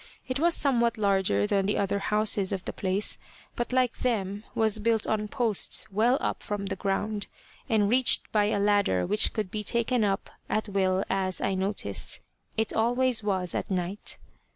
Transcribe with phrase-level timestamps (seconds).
[0.27, 3.19] It was somewhat larger than the other houses of the place,
[3.55, 7.27] but like them was built on posts well up from the ground,
[7.69, 12.19] and reached by a ladder which could be taken up at will, as, I noticed,
[12.57, 14.17] it always was at night.